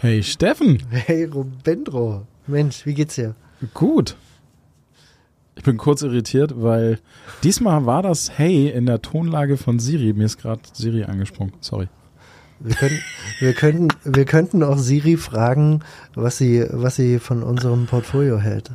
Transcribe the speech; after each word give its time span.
Hey 0.00 0.22
Steffen, 0.22 0.80
hey 0.90 1.24
Robendro. 1.24 2.24
Mensch, 2.46 2.86
wie 2.86 2.94
geht's 2.94 3.16
dir? 3.16 3.34
gut. 3.74 4.14
Ich 5.56 5.64
bin 5.64 5.76
kurz 5.76 6.02
irritiert, 6.02 6.54
weil 6.54 7.00
diesmal 7.42 7.84
war 7.84 8.04
das 8.04 8.38
Hey 8.38 8.68
in 8.68 8.86
der 8.86 9.02
Tonlage 9.02 9.56
von 9.56 9.80
Siri. 9.80 10.12
Mir 10.12 10.26
ist 10.26 10.38
gerade 10.38 10.60
Siri 10.72 11.02
angesprungen. 11.02 11.52
Sorry. 11.60 11.88
Wir, 12.60 12.76
können, 12.76 13.00
wir, 13.40 13.52
könnten, 13.54 13.88
wir 14.04 14.24
könnten 14.24 14.62
auch 14.62 14.78
Siri 14.78 15.16
fragen, 15.16 15.80
was 16.14 16.38
sie, 16.38 16.64
was 16.70 16.94
sie 16.94 17.18
von 17.18 17.42
unserem 17.42 17.86
Portfolio 17.86 18.38
hält. 18.38 18.70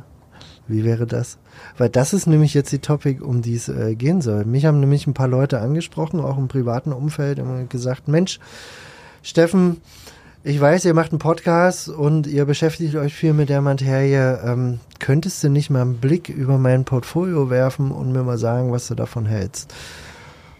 Wie 0.68 0.84
wäre 0.84 1.06
das? 1.06 1.38
Weil 1.78 1.88
das 1.88 2.12
ist 2.12 2.26
nämlich 2.26 2.52
jetzt 2.52 2.70
die 2.70 2.80
Topic, 2.80 3.24
um 3.24 3.40
die 3.40 3.54
es 3.54 3.70
äh, 3.70 3.94
gehen 3.94 4.20
soll. 4.20 4.44
Mich 4.44 4.66
haben 4.66 4.78
nämlich 4.78 5.06
ein 5.06 5.14
paar 5.14 5.28
Leute 5.28 5.60
angesprochen, 5.60 6.20
auch 6.20 6.36
im 6.36 6.48
privaten 6.48 6.92
Umfeld, 6.92 7.38
und 7.38 7.70
gesagt, 7.70 8.08
Mensch, 8.08 8.40
Steffen, 9.22 9.78
ich 10.46 10.60
weiß, 10.60 10.84
ihr 10.84 10.92
macht 10.92 11.10
einen 11.10 11.18
Podcast 11.18 11.88
und 11.88 12.26
ihr 12.26 12.44
beschäftigt 12.44 12.94
euch 12.96 13.14
viel 13.14 13.32
mit 13.32 13.48
der 13.48 13.62
Materie. 13.62 14.42
Ähm, 14.44 14.78
könntest 14.98 15.42
du 15.42 15.48
nicht 15.48 15.70
mal 15.70 15.80
einen 15.80 15.96
Blick 15.96 16.28
über 16.28 16.58
mein 16.58 16.84
Portfolio 16.84 17.48
werfen 17.48 17.90
und 17.90 18.12
mir 18.12 18.22
mal 18.24 18.36
sagen, 18.36 18.70
was 18.70 18.86
du 18.88 18.94
davon 18.94 19.24
hältst? 19.24 19.72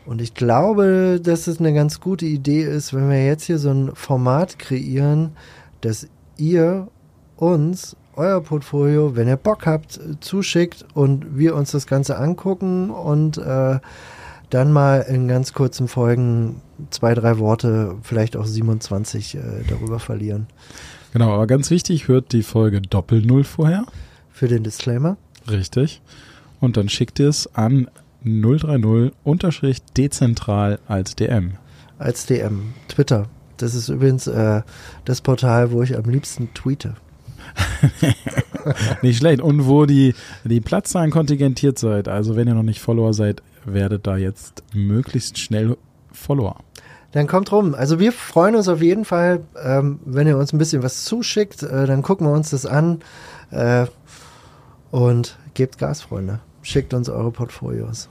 Und 0.06 0.22
ich 0.22 0.32
glaube, 0.32 1.20
dass 1.22 1.48
es 1.48 1.60
eine 1.60 1.74
ganz 1.74 2.00
gute 2.00 2.24
Idee 2.24 2.62
ist, 2.62 2.94
wenn 2.94 3.10
wir 3.10 3.26
jetzt 3.26 3.44
hier 3.44 3.58
so 3.58 3.70
ein 3.70 3.94
Format 3.94 4.58
kreieren, 4.58 5.32
dass 5.82 6.08
ihr 6.38 6.88
uns 7.36 7.94
euer 8.16 8.40
Portfolio, 8.42 9.16
wenn 9.16 9.28
ihr 9.28 9.36
Bock 9.36 9.66
habt, 9.66 10.00
zuschickt 10.20 10.86
und 10.94 11.36
wir 11.36 11.54
uns 11.54 11.72
das 11.72 11.86
Ganze 11.86 12.16
angucken 12.16 12.88
und 12.88 13.36
äh, 13.36 13.80
dann 14.54 14.72
mal 14.72 15.00
in 15.00 15.28
ganz 15.28 15.52
kurzen 15.52 15.88
Folgen 15.88 16.62
zwei, 16.90 17.14
drei 17.14 17.38
Worte, 17.38 17.96
vielleicht 18.02 18.36
auch 18.36 18.46
27 18.46 19.34
äh, 19.34 19.40
darüber 19.68 19.98
verlieren. 19.98 20.46
Genau, 21.12 21.32
aber 21.32 21.48
ganz 21.48 21.70
wichtig, 21.70 22.08
hört 22.08 22.32
die 22.32 22.42
Folge 22.42 22.80
Doppel-Null 22.80 23.44
vorher. 23.44 23.84
Für 24.30 24.48
den 24.48 24.62
Disclaimer. 24.62 25.18
Richtig. 25.50 26.00
Und 26.60 26.76
dann 26.76 26.88
schickt 26.88 27.18
ihr 27.18 27.28
es 27.28 27.52
an 27.54 27.90
030-dezentral 28.24 30.78
als 30.86 31.16
DM. 31.16 31.54
Als 31.98 32.26
DM. 32.26 32.74
Twitter. 32.88 33.28
Das 33.56 33.74
ist 33.74 33.88
übrigens 33.88 34.28
äh, 34.28 34.62
das 35.04 35.20
Portal, 35.20 35.72
wo 35.72 35.82
ich 35.82 35.96
am 35.96 36.04
liebsten 36.04 36.54
tweete. 36.54 36.94
Nicht 39.02 39.18
schlecht. 39.18 39.40
Und 39.40 39.66
wo 39.66 39.86
die, 39.86 40.14
die 40.44 40.60
Platzzahlen 40.60 41.10
kontingentiert 41.10 41.78
seid, 41.78 42.08
also 42.08 42.36
wenn 42.36 42.48
ihr 42.48 42.54
noch 42.54 42.62
nicht 42.62 42.80
Follower 42.80 43.12
seid, 43.14 43.42
werdet 43.64 44.06
da 44.06 44.16
jetzt 44.16 44.62
möglichst 44.72 45.38
schnell 45.38 45.76
Follower. 46.12 46.56
Dann 47.12 47.26
kommt 47.26 47.52
rum. 47.52 47.74
Also 47.74 48.00
wir 48.00 48.12
freuen 48.12 48.56
uns 48.56 48.68
auf 48.68 48.82
jeden 48.82 49.04
Fall, 49.04 49.42
ähm, 49.62 50.00
wenn 50.04 50.26
ihr 50.26 50.36
uns 50.36 50.52
ein 50.52 50.58
bisschen 50.58 50.82
was 50.82 51.04
zuschickt, 51.04 51.62
äh, 51.62 51.86
dann 51.86 52.02
gucken 52.02 52.26
wir 52.26 52.32
uns 52.32 52.50
das 52.50 52.66
an 52.66 53.00
äh, 53.50 53.86
und 54.90 55.38
gebt 55.54 55.78
Gas, 55.78 56.02
Freunde. 56.02 56.40
Schickt 56.62 56.92
uns 56.92 57.08
eure 57.08 57.30
Portfolios. 57.30 58.08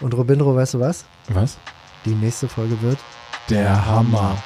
Und 0.00 0.14
Robindro, 0.14 0.54
weißt 0.54 0.74
du 0.74 0.80
was? 0.80 1.04
Was? 1.28 1.58
Die 2.04 2.14
nächste 2.14 2.48
Folge 2.48 2.80
wird 2.82 2.98
Der 3.50 3.86
Hammer. 3.86 4.36